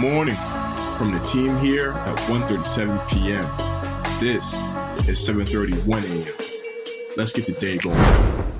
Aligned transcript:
morning 0.00 0.36
from 0.96 1.12
the 1.12 1.20
team 1.20 1.58
here 1.58 1.92
at 1.92 2.16
1:37 2.30 3.06
p.m. 3.10 3.44
This 4.18 4.54
is 5.06 5.20
7:31 5.20 6.04
a.m. 6.04 6.34
Let's 7.18 7.34
get 7.34 7.44
the 7.44 7.52
day 7.52 7.76
going. 7.76 8.00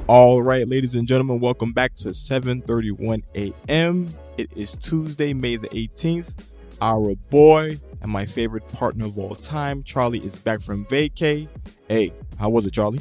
All 0.06 0.42
right, 0.42 0.68
ladies 0.68 0.96
and 0.96 1.08
gentlemen, 1.08 1.40
welcome 1.40 1.72
back 1.72 1.94
to 1.96 2.10
7:31 2.10 3.22
a.m. 3.34 4.08
It 4.36 4.50
is 4.54 4.76
Tuesday, 4.76 5.32
May 5.32 5.56
the 5.56 5.68
18th. 5.68 6.44
Our 6.82 7.14
boy 7.30 7.78
and 8.02 8.12
my 8.12 8.26
favorite 8.26 8.68
partner 8.68 9.06
of 9.06 9.18
all 9.18 9.34
time, 9.34 9.82
Charlie, 9.82 10.22
is 10.22 10.36
back 10.36 10.60
from 10.60 10.84
vacay. 10.86 11.48
Hey, 11.88 12.12
how 12.38 12.50
was 12.50 12.66
it, 12.66 12.74
Charlie? 12.74 13.00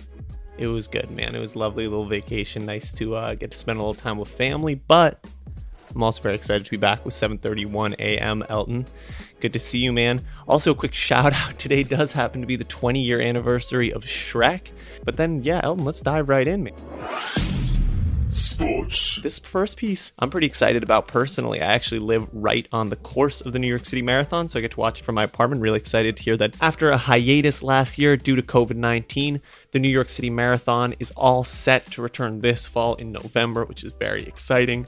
It 0.57 0.67
was 0.67 0.87
good, 0.87 1.11
man. 1.11 1.35
It 1.35 1.39
was 1.39 1.57
lovely 1.57 1.87
little 1.89 2.05
vacation. 2.05 2.65
Nice 2.65 2.93
to 2.93 3.15
uh, 3.15 3.35
get 3.35 3.51
to 3.51 3.57
spend 3.57 3.79
a 3.79 3.81
little 3.81 3.93
time 3.93 4.17
with 4.17 4.29
family, 4.29 4.75
but 4.75 5.25
I'm 5.93 6.03
also 6.03 6.21
very 6.21 6.35
excited 6.35 6.65
to 6.65 6.71
be 6.71 6.77
back 6.77 7.03
with 7.03 7.13
7:31 7.13 7.95
a.m. 7.99 8.43
Elton. 8.49 8.85
Good 9.39 9.53
to 9.53 9.59
see 9.59 9.79
you, 9.79 9.91
man. 9.91 10.21
Also, 10.47 10.71
a 10.71 10.75
quick 10.75 10.93
shout 10.93 11.33
out. 11.33 11.57
Today 11.57 11.83
does 11.83 12.13
happen 12.13 12.41
to 12.41 12.47
be 12.47 12.55
the 12.55 12.63
20 12.63 13.01
year 13.01 13.19
anniversary 13.21 13.91
of 13.91 14.03
Shrek. 14.03 14.71
But 15.03 15.17
then, 15.17 15.43
yeah, 15.43 15.61
Elton, 15.63 15.85
let's 15.85 16.01
dive 16.01 16.29
right 16.29 16.47
in, 16.47 16.63
man. 16.63 16.73
Sports. 18.31 19.19
This 19.23 19.39
first 19.39 19.77
piece, 19.77 20.11
I'm 20.19 20.29
pretty 20.29 20.45
excited 20.45 20.83
about 20.83 21.07
personally. 21.07 21.61
I 21.61 21.73
actually 21.73 21.99
live 21.99 22.27
right 22.31 22.67
on 22.71 22.89
the 22.89 22.95
course 22.95 23.41
of 23.41 23.53
the 23.53 23.59
New 23.59 23.67
York 23.67 23.85
City 23.85 24.03
Marathon, 24.03 24.47
so 24.47 24.59
I 24.59 24.61
get 24.61 24.71
to 24.71 24.79
watch 24.79 24.99
it 24.99 25.03
from 25.03 25.15
my 25.15 25.23
apartment. 25.23 25.63
Really 25.63 25.79
excited 25.79 26.15
to 26.15 26.23
hear 26.23 26.37
that 26.37 26.55
after 26.61 26.91
a 26.91 26.97
hiatus 26.97 27.63
last 27.63 27.97
year 27.97 28.15
due 28.17 28.35
to 28.35 28.43
COVID 28.43 28.75
19, 28.75 29.41
the 29.71 29.79
New 29.79 29.89
York 29.89 30.09
City 30.09 30.29
Marathon 30.29 30.93
is 30.99 31.11
all 31.17 31.43
set 31.43 31.87
to 31.91 32.03
return 32.03 32.41
this 32.41 32.67
fall 32.67 32.93
in 32.95 33.11
November, 33.11 33.65
which 33.65 33.83
is 33.83 33.93
very 33.93 34.25
exciting. 34.25 34.85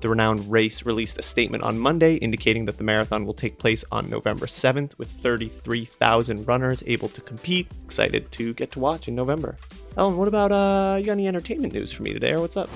The 0.00 0.08
renowned 0.08 0.50
race 0.50 0.86
released 0.86 1.18
a 1.18 1.22
statement 1.22 1.62
on 1.62 1.78
Monday 1.78 2.14
indicating 2.16 2.64
that 2.64 2.78
the 2.78 2.84
marathon 2.84 3.26
will 3.26 3.34
take 3.34 3.58
place 3.58 3.84
on 3.92 4.08
November 4.08 4.46
7th 4.46 4.96
with 4.96 5.10
33,000 5.10 6.48
runners 6.48 6.82
able 6.86 7.08
to 7.10 7.20
compete. 7.20 7.70
Excited 7.84 8.32
to 8.32 8.54
get 8.54 8.72
to 8.72 8.80
watch 8.80 9.08
in 9.08 9.14
November. 9.14 9.58
Ellen, 9.96 10.16
what 10.16 10.28
about 10.28 10.52
uh 10.52 10.96
you 10.98 11.06
got 11.06 11.12
any 11.12 11.28
entertainment 11.28 11.74
news 11.74 11.92
for 11.92 12.02
me 12.02 12.12
today 12.12 12.32
or 12.32 12.40
what's 12.40 12.56
up? 12.56 12.70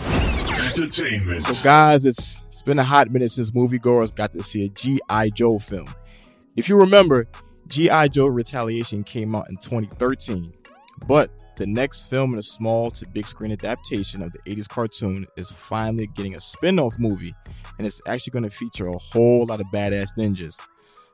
Entertainment. 0.77 1.43
So, 1.45 1.55
guys, 1.63 2.05
it's 2.05 2.43
it's 2.49 2.63
been 2.63 2.79
a 2.79 2.85
hot 2.85 3.11
minute 3.11 3.31
since 3.31 3.51
moviegoers 3.53 4.15
got 4.15 4.33
to 4.33 4.43
see 4.43 4.67
a 4.67 4.69
G.I. 4.69 5.31
Joe 5.31 5.59
film. 5.59 5.87
If 6.57 6.69
you 6.69 6.77
remember, 6.77 7.27
G.I. 7.69 8.09
Joe 8.09 8.27
Retaliation 8.27 9.03
came 9.03 9.35
out 9.35 9.49
in 9.49 9.57
2013, 9.57 10.53
but 11.07 11.31
the 11.57 11.67
next 11.67 12.07
film 12.11 12.33
in 12.33 12.39
a 12.39 12.43
small 12.43 12.91
to 12.91 13.09
big 13.11 13.27
screen 13.27 13.53
adaptation 13.53 14.23
of 14.23 14.33
the 14.33 14.39
80s 14.41 14.69
cartoon 14.69 15.25
is 15.37 15.51
finally 15.51 16.09
getting 16.09 16.35
a 16.35 16.41
spin 16.41 16.79
off 16.79 16.97
movie, 16.99 17.35
and 17.79 17.87
it's 17.87 18.01
actually 18.07 18.33
going 18.33 18.43
to 18.45 18.51
feature 18.51 18.89
a 18.89 18.99
whole 18.99 19.47
lot 19.47 19.61
of 19.61 19.67
badass 19.69 20.09
ninjas. 20.19 20.61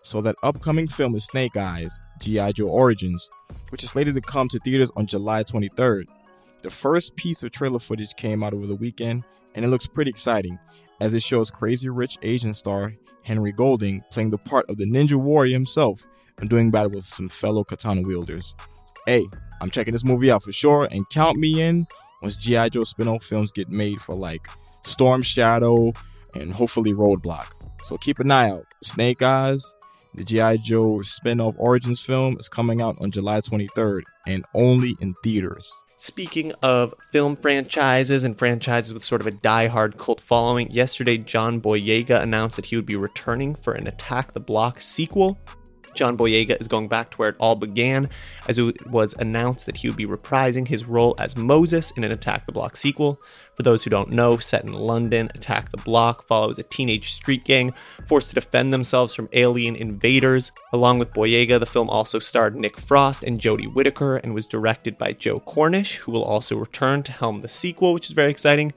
So, 0.02 0.22
that 0.22 0.36
upcoming 0.42 0.88
film 0.88 1.14
is 1.14 1.27
Snake 1.27 1.56
Eyes 1.56 2.00
G.I. 2.20 2.52
Joe 2.52 2.69
Origins, 2.69 3.28
which 3.69 3.84
is 3.84 3.91
slated 3.91 4.14
to 4.14 4.22
come 4.22 4.48
to 4.48 4.58
theaters 4.60 4.91
on 4.97 5.06
July 5.06 5.44
23rd. 5.44 6.05
The 6.62 6.70
first 6.70 7.16
piece 7.16 7.42
of 7.42 7.52
trailer 7.52 7.78
footage 7.78 8.14
came 8.16 8.42
out 8.42 8.54
over 8.54 8.66
the 8.66 8.77
weekend, 8.77 9.25
and 9.54 9.64
it 9.64 9.69
looks 9.69 9.86
pretty 9.86 10.08
exciting 10.08 10.58
as 11.00 11.14
it 11.14 11.22
shows 11.22 11.50
Crazy 11.50 11.88
Rich 11.88 12.19
Asian 12.22 12.54
star 12.54 12.91
Henry 13.25 13.52
Golding 13.52 14.00
playing 14.10 14.30
the 14.30 14.38
part 14.38 14.69
of 14.69 14.77
the 14.77 14.86
Ninja 14.86 15.16
Warrior 15.16 15.52
himself 15.52 16.02
and 16.41 16.48
doing 16.48 16.70
battle 16.70 16.91
with 16.91 17.04
some 17.04 17.28
fellow 17.28 17.64
katana 17.64 18.02
wielders. 18.02 18.54
Hey, 19.06 19.27
I'm 19.61 19.70
checking 19.70 19.92
this 19.92 20.05
movie 20.05 20.30
out 20.30 20.42
for 20.42 20.53
sure, 20.53 20.89
and 20.91 21.08
count 21.11 21.36
me 21.36 21.62
in 21.62 21.86
once 22.22 22.36
G.I. 22.36 22.70
Joe 22.70 22.84
spin 22.84 23.08
off 23.08 23.25
films 23.25 23.53
get 23.53 23.69
made 23.69 24.00
for 24.00 24.14
like 24.14 24.47
Storm 24.84 25.22
Shadow 25.22 25.92
and 26.34 26.53
hopefully 26.53 26.92
Roadblock. 26.92 27.53
So 27.87 27.97
keep 27.97 28.19
an 28.21 28.31
eye 28.31 28.50
out. 28.50 28.66
Snake 28.82 29.22
Eyes, 29.22 29.75
the 30.15 30.25
G.I. 30.25 30.56
Joe 30.56 31.03
spin 31.03 31.41
off 31.41 31.54
Origins 31.59 32.00
film, 32.00 32.37
is 32.38 32.48
coming 32.48 32.81
out 32.81 32.97
on 33.00 33.10
July 33.10 33.41
23rd 33.41 34.03
and 34.26 34.44
only 34.54 34.97
in 35.00 35.15
theaters. 35.22 35.72
Speaking 35.97 36.53
of 36.62 36.94
film 37.12 37.37
franchises 37.37 38.25
and 38.25 38.38
franchises 38.38 38.94
with 38.94 39.04
sort 39.04 39.21
of 39.21 39.27
a 39.27 39.32
die-hard 39.32 39.98
cult 39.98 40.19
following, 40.22 40.71
yesterday 40.71 41.19
John 41.19 41.60
Boyega 41.60 42.22
announced 42.22 42.56
that 42.56 42.65
he 42.65 42.77
would 42.77 42.87
be 42.87 42.97
returning 42.97 43.54
for 43.54 43.75
an 43.75 43.87
Attack 43.87 44.32
the 44.32 44.41
Block 44.41 44.81
sequel. 44.81 45.38
John 45.95 46.17
Boyega 46.17 46.61
is 46.61 46.69
going 46.69 46.89
back 46.89 47.11
to 47.11 47.17
where 47.17 47.31
it 47.31 47.37
all 47.39 47.56
began, 47.56 48.09
as 48.49 48.59
it 48.59 48.87
was 48.87 49.15
announced 49.15 49.67
that 49.67 49.77
he 49.77 49.89
would 49.89 49.97
be 49.97 50.06
reprising 50.06 50.67
his 50.67 50.84
role 50.84 51.15
as 51.19 51.37
Moses 51.37 51.91
in 51.93 52.05
an 52.05 52.12
Attack 52.12 52.47
the 52.47 52.53
Block 52.53 52.77
sequel. 52.77 53.19
For 53.55 53.62
those 53.62 53.84
who 53.84 53.91
don't 53.91 54.11
know, 54.11 54.39
set 54.39 54.65
in 54.65 54.73
London, 54.73 55.31
Attack 55.34 55.71
the 55.71 55.77
Block 55.78 56.27
follows 56.27 56.59
a 56.59 56.62
teenage 56.62 57.12
street 57.12 57.45
gang 57.45 57.75
forced 58.09 58.31
to 58.31 58.34
defend 58.34 58.73
themselves 58.73 59.15
from 59.15 59.28
alien 59.33 59.77
invaders. 59.77 60.51
Along 60.73 60.99
with 60.99 61.11
Boyega, 61.11 61.61
the 61.61 61.67
film 61.67 61.91
also 61.91 62.19
starred 62.19 62.57
Nick 62.57 62.78
Frost 62.81 63.22
and 63.22 63.41
Jodie 63.41 63.72
Whittaker 63.75 64.17
and 64.17 64.34
was 64.34 64.47
directed 64.47 64.97
by 64.97 65.12
Joe 65.12 65.41
Cornish, 65.41 65.97
who 65.97 66.12
will 66.12 66.25
also 66.25 66.57
return 66.57 67.03
to 67.03 67.12
helm 67.12 67.39
the 67.39 67.49
sequel, 67.49 67.93
which 67.93 68.07
is 68.07 68.15
very 68.15 68.31
exciting. 68.31 68.72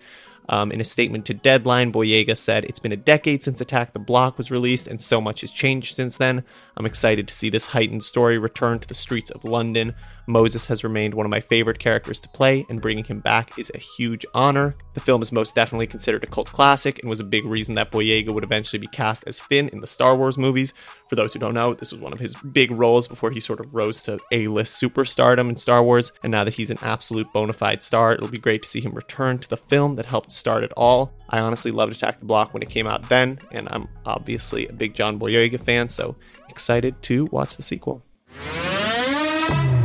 Um, 0.50 0.72
in 0.72 0.82
a 0.82 0.84
statement 0.84 1.26
to 1.28 1.34
Deadline, 1.34 1.92
Boyega 1.92 2.38
said, 2.38 2.66
It's 2.66 2.80
been 2.80 2.92
a 2.92 2.98
decade 2.98 3.42
since 3.42 3.62
Attack 3.62 3.94
the 3.94 4.00
Block 4.00 4.38
was 4.38 4.52
released, 4.52 4.88
and 4.88 5.02
so 5.02 5.22
much 5.22 5.42
has 5.42 5.52
changed 5.52 5.96
since 5.96 6.18
then. 6.18 6.44
I'm 6.76 6.86
excited 6.86 7.28
to 7.28 7.34
see 7.34 7.50
this 7.50 7.68
heightened 7.68 8.04
story 8.04 8.38
return 8.38 8.80
to 8.80 8.88
the 8.88 8.94
streets 8.94 9.32
of 9.32 9.46
London. 9.46 9.96
Moses 10.28 10.66
has 10.68 10.84
remained 10.84 11.14
one 11.14 11.26
of 11.26 11.32
my 11.32 11.42
favorite 11.42 11.80
characters 11.80 12.20
to 12.22 12.30
play, 12.30 12.66
and 12.70 12.82
bringing 12.82 13.04
him 13.04 13.20
back 13.20 13.60
is 13.60 13.72
a 13.74 13.80
huge 13.80 14.26
honor. 14.34 14.76
The 14.94 15.00
film 15.00 15.22
is 15.22 15.32
most 15.32 15.56
definitely 15.56 15.88
considered 15.88 16.24
a 16.24 16.28
cult 16.28 16.52
classic 16.52 17.00
and 17.00 17.10
was 17.10 17.20
a 17.20 17.26
big 17.26 17.46
reason 17.46 17.76
that 17.76 17.92
Boyega 17.92 18.34
would 18.34 18.44
eventually 18.44 18.80
be 18.80 18.88
cast 18.88 19.24
as 19.28 19.40
Finn 19.40 19.70
in 19.70 19.82
the 19.82 19.88
Star 19.88 20.16
Wars 20.16 20.38
movies. 20.38 20.74
For 21.10 21.16
those 21.16 21.34
who 21.34 21.40
don't 21.40 21.54
know, 21.54 21.74
this 21.74 21.92
was 21.92 22.02
one 22.02 22.14
of 22.14 22.20
his 22.20 22.36
big 22.36 22.72
roles 22.72 23.08
before 23.08 23.32
he 23.32 23.40
sort 23.40 23.60
of 23.60 23.74
rose 23.76 24.02
to 24.04 24.20
A 24.32 24.48
list 24.48 24.82
superstardom 24.82 25.50
in 25.50 25.56
Star 25.56 25.84
Wars, 25.84 26.12
and 26.24 26.32
now 26.32 26.44
that 26.44 26.54
he's 26.54 26.72
an 26.72 26.80
absolute 26.82 27.32
bona 27.32 27.54
fide 27.54 27.84
star, 27.84 28.14
it'll 28.14 28.28
be 28.28 28.38
great 28.38 28.64
to 28.64 28.70
see 28.70 28.82
him 28.82 28.94
return 28.94 29.40
to 29.40 29.50
the 29.50 29.58
film 29.58 29.96
that 29.96 30.06
helped 30.06 30.32
start 30.32 30.64
it 30.64 30.72
all. 30.78 31.14
I 31.30 31.40
honestly 31.40 31.72
loved 31.72 31.94
Attack 31.94 32.20
the 32.20 32.26
Block 32.26 32.54
when 32.54 32.64
it 32.64 32.70
came 32.70 32.88
out 32.88 33.10
then, 33.10 33.40
and 33.52 33.68
I'm 33.72 33.90
obviously 34.06 34.68
a 34.68 34.74
big 34.74 34.94
John 34.94 35.20
Boyega 35.20 35.62
fan, 35.62 35.90
so 35.90 36.16
excited 36.50 37.02
to 37.04 37.26
watch 37.32 37.58
the 37.58 37.64
sequel. 37.64 38.02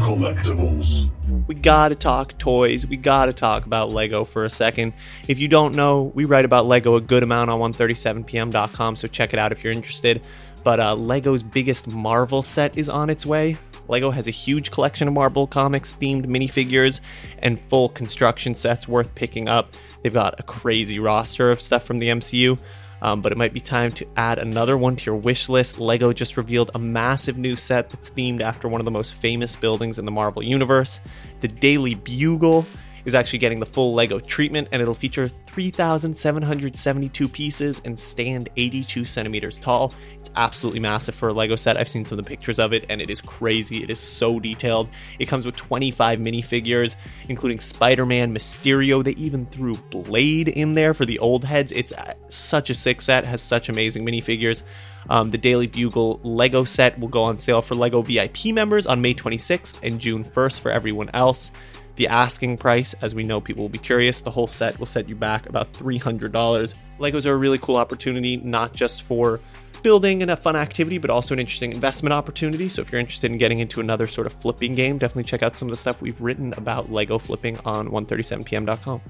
Collectibles. 0.08 1.10
We 1.48 1.54
gotta 1.54 1.94
talk 1.94 2.38
toys. 2.38 2.86
We 2.86 2.96
gotta 2.96 3.34
talk 3.34 3.66
about 3.66 3.90
Lego 3.90 4.24
for 4.24 4.46
a 4.46 4.50
second. 4.50 4.94
If 5.28 5.38
you 5.38 5.48
don't 5.48 5.74
know, 5.74 6.12
we 6.14 6.24
write 6.24 6.46
about 6.46 6.64
Lego 6.64 6.94
a 6.94 7.00
good 7.02 7.22
amount 7.22 7.50
on 7.50 7.60
137pm.com, 7.74 8.96
so 8.96 9.06
check 9.06 9.34
it 9.34 9.38
out 9.38 9.52
if 9.52 9.62
you're 9.62 9.72
interested. 9.74 10.22
But 10.64 10.80
uh, 10.80 10.94
Lego's 10.94 11.42
biggest 11.42 11.88
Marvel 11.88 12.42
set 12.42 12.78
is 12.78 12.88
on 12.88 13.10
its 13.10 13.26
way. 13.26 13.58
Lego 13.86 14.10
has 14.10 14.26
a 14.26 14.30
huge 14.30 14.70
collection 14.70 15.08
of 15.08 15.14
Marvel 15.14 15.46
comics 15.46 15.92
themed 15.92 16.24
minifigures 16.24 17.00
and 17.40 17.60
full 17.68 17.90
construction 17.90 18.54
sets 18.54 18.88
worth 18.88 19.14
picking 19.14 19.46
up. 19.46 19.74
They've 20.02 20.14
got 20.14 20.40
a 20.40 20.42
crazy 20.42 20.98
roster 20.98 21.50
of 21.50 21.60
stuff 21.60 21.84
from 21.84 21.98
the 21.98 22.08
MCU. 22.08 22.58
Um, 23.00 23.20
but 23.20 23.32
it 23.32 23.38
might 23.38 23.52
be 23.52 23.60
time 23.60 23.92
to 23.92 24.06
add 24.16 24.38
another 24.38 24.76
one 24.76 24.96
to 24.96 25.04
your 25.04 25.16
wish 25.16 25.48
list. 25.48 25.78
Lego 25.78 26.12
just 26.12 26.36
revealed 26.36 26.70
a 26.74 26.78
massive 26.78 27.38
new 27.38 27.56
set 27.56 27.90
that's 27.90 28.10
themed 28.10 28.40
after 28.40 28.68
one 28.68 28.80
of 28.80 28.84
the 28.84 28.90
most 28.90 29.14
famous 29.14 29.54
buildings 29.54 29.98
in 29.98 30.04
the 30.04 30.10
Marvel 30.10 30.42
Universe. 30.42 31.00
The 31.40 31.48
Daily 31.48 31.94
Bugle 31.94 32.66
is 33.08 33.14
actually 33.14 33.40
getting 33.40 33.58
the 33.58 33.66
full 33.66 33.94
Lego 33.94 34.20
treatment, 34.20 34.68
and 34.70 34.80
it'll 34.80 34.94
feature 34.94 35.28
3,772 35.48 37.28
pieces 37.28 37.82
and 37.84 37.98
stand 37.98 38.48
82 38.56 39.04
centimeters 39.04 39.58
tall. 39.58 39.92
It's 40.14 40.30
absolutely 40.36 40.80
massive 40.80 41.14
for 41.14 41.30
a 41.30 41.32
Lego 41.32 41.56
set. 41.56 41.76
I've 41.76 41.88
seen 41.88 42.04
some 42.04 42.18
of 42.18 42.24
the 42.24 42.30
pictures 42.30 42.58
of 42.58 42.72
it, 42.72 42.86
and 42.88 43.00
it 43.00 43.10
is 43.10 43.20
crazy. 43.20 43.82
It 43.82 43.90
is 43.90 43.98
so 43.98 44.38
detailed. 44.38 44.88
It 45.18 45.26
comes 45.26 45.46
with 45.46 45.56
25 45.56 46.20
minifigures, 46.20 46.94
including 47.28 47.58
Spider 47.60 48.06
Man, 48.06 48.32
Mysterio. 48.32 49.02
They 49.02 49.12
even 49.12 49.46
threw 49.46 49.74
Blade 49.74 50.48
in 50.48 50.74
there 50.74 50.94
for 50.94 51.04
the 51.04 51.18
old 51.18 51.44
heads. 51.44 51.72
It's 51.72 51.92
uh, 51.92 52.14
such 52.28 52.70
a 52.70 52.74
sick 52.74 53.02
set, 53.02 53.24
has 53.24 53.42
such 53.42 53.68
amazing 53.68 54.06
minifigures. 54.06 54.62
Um, 55.10 55.30
the 55.30 55.38
Daily 55.38 55.66
Bugle 55.66 56.20
Lego 56.22 56.64
set 56.64 56.98
will 56.98 57.08
go 57.08 57.22
on 57.22 57.38
sale 57.38 57.62
for 57.62 57.74
Lego 57.74 58.02
VIP 58.02 58.46
members 58.46 58.86
on 58.86 59.00
May 59.00 59.14
26th 59.14 59.82
and 59.82 59.98
June 59.98 60.24
1st 60.24 60.60
for 60.60 60.70
everyone 60.70 61.08
else. 61.14 61.50
The 61.98 62.06
asking 62.06 62.58
price, 62.58 62.94
as 63.02 63.12
we 63.12 63.24
know 63.24 63.40
people 63.40 63.64
will 63.64 63.68
be 63.68 63.78
curious, 63.78 64.20
the 64.20 64.30
whole 64.30 64.46
set 64.46 64.78
will 64.78 64.86
set 64.86 65.08
you 65.08 65.16
back 65.16 65.48
about 65.48 65.72
$300. 65.72 66.74
Legos 67.00 67.26
are 67.26 67.32
a 67.32 67.36
really 67.36 67.58
cool 67.58 67.74
opportunity, 67.74 68.36
not 68.36 68.72
just 68.72 69.02
for 69.02 69.40
building 69.82 70.22
and 70.22 70.30
a 70.30 70.36
fun 70.36 70.54
activity, 70.54 70.98
but 70.98 71.10
also 71.10 71.34
an 71.34 71.40
interesting 71.40 71.72
investment 71.72 72.12
opportunity. 72.12 72.68
So 72.68 72.82
if 72.82 72.92
you're 72.92 73.00
interested 73.00 73.32
in 73.32 73.38
getting 73.38 73.58
into 73.58 73.80
another 73.80 74.06
sort 74.06 74.28
of 74.28 74.32
flipping 74.32 74.76
game, 74.76 74.98
definitely 74.98 75.24
check 75.24 75.42
out 75.42 75.56
some 75.56 75.66
of 75.66 75.70
the 75.72 75.76
stuff 75.76 76.00
we've 76.00 76.20
written 76.20 76.52
about 76.52 76.88
Lego 76.88 77.18
flipping 77.18 77.58
on 77.64 77.88
137pm.com. 77.88 79.00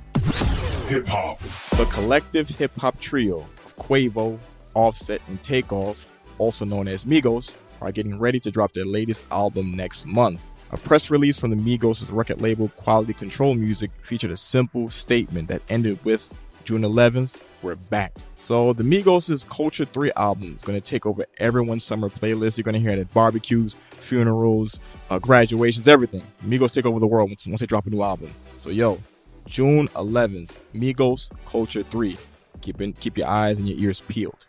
Hip 0.89 1.07
hop. 1.07 1.39
The 1.41 1.87
collective 1.93 2.49
hip 2.49 2.75
hop 2.81 2.99
trio 3.01 3.41
of 3.41 3.77
Quavo, 3.77 4.39
Offset, 4.73 5.21
and 5.29 5.43
Takeoff, 5.43 6.07
also 6.39 6.65
known 6.65 6.89
as 6.89 7.05
Migos, 7.05 7.57
are 7.83 7.93
getting 7.93 8.19
ready 8.19 8.41
to 8.41 8.51
drop 8.51 8.73
their 8.73 8.87
latest 8.87 9.27
album 9.31 9.77
next 9.77 10.07
month. 10.07 10.43
A 10.71 10.77
press 10.77 11.11
release 11.11 11.39
from 11.39 11.51
the 11.51 11.57
Migos' 11.57 12.07
record 12.13 12.43
label 12.43 12.69
Quality 12.77 13.15
Control 13.15 13.55
Music 13.55 13.91
featured 14.03 14.31
a 14.31 14.37
simple 14.37 14.91
statement 14.91 15.49
that 15.49 15.63
ended 15.71 15.99
with 16.05 16.35
June 16.65 16.83
11th, 16.83 17.43
we're 17.63 17.75
back. 17.75 18.13
So 18.37 18.75
the 18.75 18.83
Migos' 18.83 19.49
Culture 19.49 19.87
3 19.87 20.13
album 20.15 20.55
is 20.55 20.63
going 20.63 20.79
to 20.79 20.87
take 20.87 21.07
over 21.07 21.25
everyone's 21.39 21.85
summer 21.85 22.11
playlist. 22.11 22.59
You're 22.59 22.65
going 22.65 22.75
to 22.75 22.81
hear 22.81 22.91
it 22.91 22.99
at 22.99 23.15
barbecues, 23.15 23.77
funerals, 23.93 24.79
uh, 25.09 25.19
graduations, 25.19 25.89
everything. 25.89 26.21
Migos 26.45 26.73
take 26.73 26.85
over 26.85 27.01
the 27.01 27.07
world 27.07 27.31
once, 27.31 27.47
once 27.47 27.61
they 27.61 27.67
drop 27.67 27.87
a 27.87 27.91
new 27.91 28.03
album. 28.03 28.31
So 28.59 28.69
yo, 28.69 29.01
June 29.47 29.89
11th, 29.89 30.59
Migos 30.75 31.31
Culture 31.47 31.83
3. 31.83 32.19
Keep, 32.61 32.83
in, 32.83 32.93
keep 32.93 33.17
your 33.17 33.29
eyes 33.29 33.59
and 33.59 33.67
your 33.67 33.79
ears 33.79 34.03
peeled. 34.03 34.45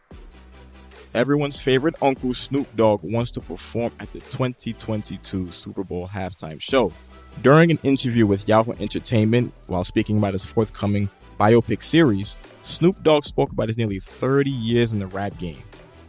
Everyone's 1.16 1.60
favorite 1.60 1.96
uncle 2.04 2.36
Snoop 2.36 2.68
Dogg 2.76 3.02
wants 3.04 3.32
to 3.32 3.42
perform 3.42 3.92
at 4.00 4.12
the 4.12 4.20
2022 4.20 5.52
Super 5.52 5.84
Bowl 5.84 6.08
halftime 6.08 6.62
show. 6.62 6.94
During 7.42 7.72
an 7.72 7.80
interview 7.82 8.28
with 8.28 8.48
Yahoo 8.48 8.74
Entertainment 8.80 9.52
while 9.66 9.84
speaking 9.84 10.20
about 10.20 10.34
his 10.34 10.46
forthcoming 10.46 11.10
biopic 11.40 11.82
series, 11.82 12.40
Snoop 12.64 13.02
Dogg 13.02 13.26
spoke 13.26 13.52
about 13.52 13.70
his 13.70 13.78
nearly 13.78 13.98
30 13.98 14.52
years 14.52 14.94
in 14.94 15.00
the 15.00 15.08
rap 15.08 15.36
game. 15.40 15.58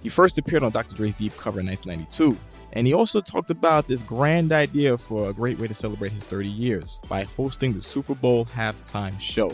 He 0.03 0.11
first 0.11 0.37
appeared 0.37 0.65
on 0.65 0.71
Dr. 0.71 0.95
Dre's 0.95 1.15
Deep 1.15 1.35
Cover 1.39 1.61
in 1.61 1.67
1992, 1.67 2.37
and 2.75 2.87
he 2.87 2.93
also 2.93 3.23
talked 3.23 3.51
about 3.51 3.89
this 3.89 4.03
grand 4.03 4.53
idea 4.53 4.99
for 4.99 5.31
a 5.31 5.33
great 5.33 5.59
way 5.59 5.67
to 5.67 5.75
celebrate 5.75 6.13
his 6.13 6.25
30 6.25 6.47
years 6.47 7.01
by 7.09 7.25
hosting 7.25 7.73
the 7.73 7.83
Super 7.83 8.15
Bowl 8.15 8.45
halftime 8.45 9.19
show. 9.19 9.51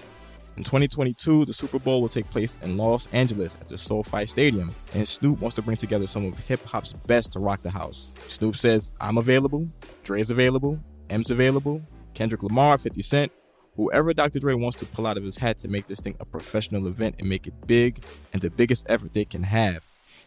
In 0.56 0.64
2022, 0.64 1.44
the 1.44 1.52
Super 1.52 1.78
Bowl 1.78 2.00
will 2.00 2.08
take 2.08 2.28
place 2.30 2.58
in 2.62 2.78
Los 2.78 3.08
Angeles 3.12 3.58
at 3.60 3.68
the 3.68 3.76
SoFi 3.76 4.24
Stadium, 4.24 4.74
and 4.94 5.06
Snoop 5.06 5.38
wants 5.40 5.54
to 5.56 5.62
bring 5.62 5.76
together 5.76 6.06
some 6.06 6.24
of 6.24 6.38
hip 6.38 6.64
hop's 6.64 6.94
best 6.94 7.32
to 7.32 7.40
rock 7.40 7.60
the 7.60 7.70
house. 7.70 8.14
Snoop 8.28 8.56
says, 8.56 8.90
I'm 8.98 9.18
available, 9.18 9.68
Dre's 10.02 10.30
available, 10.30 10.80
Em's 11.10 11.30
available, 11.30 11.82
Kendrick 12.14 12.42
Lamar, 12.42 12.78
50 12.78 13.02
Cent, 13.02 13.32
whoever 13.76 14.14
Dr. 14.14 14.40
Dre 14.40 14.54
wants 14.54 14.78
to 14.78 14.86
pull 14.86 15.06
out 15.06 15.18
of 15.18 15.24
his 15.24 15.36
hat 15.36 15.58
to 15.58 15.68
make 15.68 15.84
this 15.84 16.00
thing 16.00 16.16
a 16.20 16.24
professional 16.24 16.86
event 16.86 17.16
and 17.18 17.28
make 17.28 17.46
it 17.46 17.66
big 17.66 18.02
and 18.32 18.40
the 18.40 18.48
biggest 18.48 18.86
effort 18.88 19.12
they 19.12 19.26
can 19.26 19.42
have. 19.42 19.86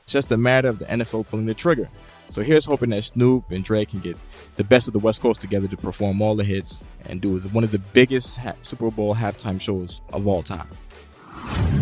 It's 0.10 0.14
just 0.14 0.32
a 0.32 0.38
matter 0.38 0.70
of 0.70 0.80
the 0.80 0.86
NFL 0.86 1.28
pulling 1.28 1.46
the 1.46 1.54
trigger. 1.54 1.88
So 2.32 2.42
here's 2.42 2.66
hoping 2.66 2.90
that 2.90 3.04
Snoop 3.04 3.52
and 3.52 3.64
Dre 3.64 3.86
can 3.86 4.00
get 4.00 4.18
the 4.56 4.64
best 4.64 4.88
of 4.88 4.94
the 4.94 5.00
West 5.00 5.22
Coast 5.22 5.40
together 5.40 5.68
to 5.68 5.78
perform 5.78 6.20
all 6.20 6.34
the 6.34 6.44
hits 6.44 6.84
and 7.06 7.22
do 7.22 7.38
one 7.38 7.64
of 7.64 7.70
the 7.70 7.78
biggest 7.78 8.40
Super 8.64 8.90
Bowl 8.90 9.14
halftime 9.14 9.62
shows 9.62 10.02
of 10.12 10.28
all 10.28 10.42
time. 10.42 10.68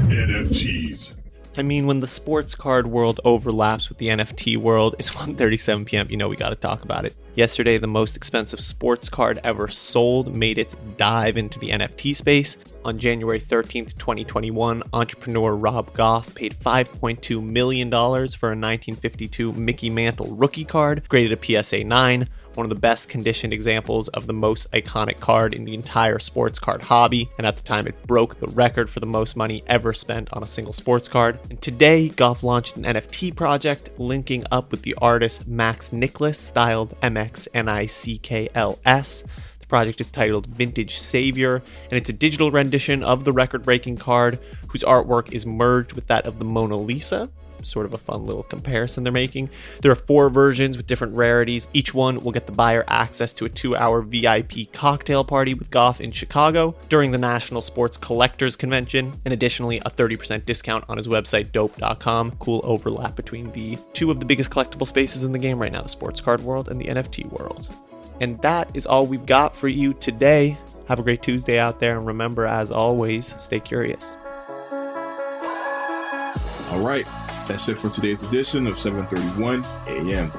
NFTs. 0.10 1.14
I 1.58 1.64
mean, 1.64 1.88
when 1.88 2.00
the 2.00 2.08
sports 2.08 2.54
card 2.54 2.86
world 2.86 3.20
overlaps 3.26 3.90
with 3.90 3.98
the 3.98 4.10
NFT 4.10 4.58
world, 4.58 4.96
it's 5.00 5.10
1:37 5.16 5.88
p.m. 5.88 6.08
You 6.08 6.16
know 6.16 6.30
we 6.30 6.36
got 6.36 6.50
to 6.50 6.56
talk 6.56 6.84
about 6.84 7.06
it. 7.06 7.16
Yesterday, 7.34 7.80
the 7.80 7.88
most 7.88 8.16
expensive 8.16 8.60
sports 8.60 9.10
card 9.10 9.40
ever 9.44 9.68
sold 9.68 10.36
made 10.36 10.60
its 10.60 10.76
dive 10.98 11.36
into 11.36 11.58
the 11.58 11.70
NFT 11.70 12.16
space. 12.16 12.58
On 12.86 12.98
January 12.98 13.40
13th, 13.40 13.98
2021, 13.98 14.82
entrepreneur 14.94 15.56
Rob 15.56 15.94
Gough 15.94 16.34
paid 16.36 16.60
$5.2 16.60 17.44
million 17.44 17.90
for 17.90 18.50
a 18.50 18.58
1952 18.58 19.54
Mickey 19.54 19.90
Mantle 19.90 20.36
rookie 20.36 20.64
card, 20.64 21.08
graded 21.10 21.38
a 21.38 21.64
PSA 21.64 21.84
9, 21.84 22.30
one 22.58 22.66
of 22.66 22.70
the 22.70 22.76
best 22.76 23.08
conditioned 23.08 23.54
examples 23.54 24.08
of 24.10 24.26
the 24.26 24.34
most 24.34 24.70
iconic 24.72 25.20
card 25.20 25.54
in 25.54 25.64
the 25.64 25.76
entire 25.76 26.20
sports 26.20 26.58
card 26.58 26.82
hobby, 26.82 27.30
and 27.38 27.46
at 27.46 27.56
the 27.56 27.62
time 27.62 27.86
it 27.88 28.08
broke 28.08 28.40
the 28.40 28.48
record 28.48 28.90
for 28.90 29.00
the 29.00 29.06
most 29.06 29.38
money 29.38 29.64
ever 29.68 29.94
spent 29.94 30.34
on 30.34 30.42
a 30.44 30.48
single 30.48 30.74
sports 30.74 31.08
card. 31.08 31.40
And 31.50 31.62
today, 31.62 32.10
Gough 32.10 32.44
launched 32.44 32.76
an 32.76 32.84
NFT 32.84 33.36
project 33.36 33.92
linking 34.00 34.44
up 34.52 34.72
with 34.72 34.82
the 34.82 34.96
artist 34.96 35.48
Max 35.48 35.94
Nicholas, 35.94 36.40
styled 36.40 37.00
MX 37.02 37.48
NICKLS. 37.54 39.24
The 39.60 39.68
project 39.68 40.02
is 40.02 40.10
titled 40.10 40.48
Vintage 40.48 40.98
Savior, 40.98 41.62
and 41.92 41.98
it's 41.98 42.10
a 42.10 42.14
digital 42.14 42.52
rendition 42.52 43.04
of 43.04 43.24
the 43.24 43.32
record 43.32 43.64
breaking 43.64 43.98
card 43.98 44.40
whose 44.68 44.84
artwork 44.84 45.32
is 45.32 45.46
merged 45.46 45.94
with 45.94 46.08
that 46.08 46.26
of 46.26 46.40
the 46.40 46.46
Mona 46.46 46.78
Lisa 46.78 47.30
sort 47.64 47.86
of 47.86 47.94
a 47.94 47.98
fun 47.98 48.26
little 48.26 48.44
comparison 48.44 49.04
they're 49.04 49.14
making. 49.14 49.50
There 49.82 49.92
are 49.92 49.96
four 49.96 50.30
versions 50.30 50.78
with 50.78 50.88
different 50.88 51.16
rarities. 51.16 51.68
Each 51.74 51.94
one 51.94 52.20
will 52.20 52.32
get 52.32 52.46
the 52.46 52.52
buyer 52.52 52.84
access 52.88 53.32
to 53.34 53.46
a 53.46 53.50
two 53.50 53.76
hour 53.76 54.02
VIP 54.02 54.72
cocktail 54.72 55.24
party 55.24 55.54
with 55.54 55.72
Gough 55.72 56.02
in 56.02 56.12
Chicago 56.12 56.76
during 56.90 57.12
the 57.12 57.18
National 57.18 57.62
Sports 57.62 57.98
Collectors 57.98 58.56
Convention, 58.56 59.14
and 59.26 59.34
additionally, 59.34 59.78
a 59.80 59.90
30% 59.90 60.46
discount 60.46 60.86
on 60.88 60.98
his 60.98 61.08
website, 61.08 61.52
dope.com. 61.52 62.32
Cool 62.40 62.62
overlap 62.64 63.16
between 63.16 63.52
the 63.52 63.78
two 63.94 64.12
of 64.12 64.20
the 64.20 64.26
biggest 64.26 64.50
collectible 64.50 64.88
spaces 64.88 65.24
in 65.24 65.32
the 65.32 65.40
game 65.40 65.60
right 65.60 65.72
now 65.72 65.82
the 65.82 65.90
sports 65.90 66.22
card 66.22 66.42
world 66.42 66.70
and 66.70 66.80
the 66.80 66.86
NFT 66.86 67.30
world. 67.32 67.74
And 68.20 68.42
that 68.42 68.76
is 68.76 68.86
all 68.86 69.06
we've 69.06 69.26
got 69.26 69.56
for 69.56 69.68
you 69.68 69.94
today. 69.94 70.58
Have 70.88 71.00
a 71.00 71.04
great 71.04 71.22
Tuesday 71.22 71.60
out 71.60 71.80
there, 71.80 71.98
and 71.98 72.08
remember, 72.08 72.46
as 72.46 72.72
always, 72.72 73.36
stay 73.42 73.60
curious. 73.60 74.18
All 76.72 76.80
right, 76.80 77.06
that's 77.48 77.70
it 77.70 77.80
for 77.80 77.90
today's 77.90 78.24
edition 78.24 78.68
of 78.68 78.76
7:31 78.76 79.64
a.m. 79.88 80.32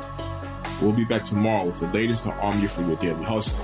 We'll 0.81 0.93
be 0.93 1.05
back 1.05 1.25
tomorrow 1.25 1.67
with 1.67 1.81
the 1.81 1.89
latest 1.89 2.23
to 2.25 2.33
arm 2.33 2.61
you 2.61 2.69
for 2.69 2.83
your 2.83 2.97
daily 2.97 3.25
hustle. 3.25 3.59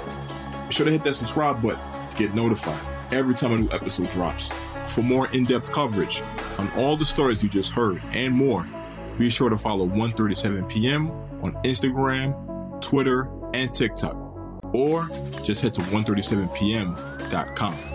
Be 0.68 0.74
sure 0.74 0.86
to 0.86 0.92
hit 0.92 1.04
that 1.04 1.14
subscribe 1.14 1.62
button 1.62 1.78
to 2.10 2.16
get 2.16 2.34
notified 2.34 2.80
every 3.12 3.34
time 3.34 3.52
a 3.52 3.58
new 3.58 3.68
episode 3.70 4.10
drops. 4.10 4.50
For 4.86 5.02
more 5.02 5.28
in-depth 5.28 5.72
coverage 5.72 6.22
on 6.58 6.70
all 6.72 6.96
the 6.96 7.04
stories 7.04 7.42
you 7.42 7.48
just 7.48 7.70
heard 7.70 8.02
and 8.12 8.34
more, 8.34 8.66
be 9.18 9.30
sure 9.30 9.50
to 9.50 9.58
follow 9.58 9.86
1:37 9.86 10.68
p.m. 10.68 11.10
on 11.42 11.54
Instagram, 11.64 12.80
Twitter, 12.80 13.28
and 13.52 13.72
TikTok, 13.72 14.16
or 14.74 15.08
just 15.44 15.62
head 15.62 15.74
to 15.74 15.80
137pm.com. 15.82 17.93